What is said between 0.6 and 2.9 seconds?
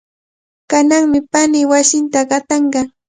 Kananmi paniiqa wasinta qatanqa.